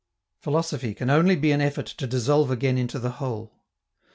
[0.39, 3.53] Philosophy can only be an effort to dissolve again into the Whole.